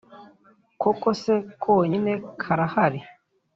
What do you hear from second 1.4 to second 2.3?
konyine